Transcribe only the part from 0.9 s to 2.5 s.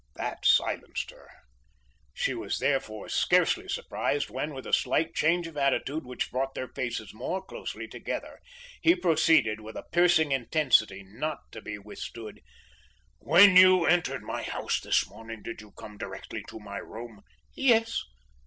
her. She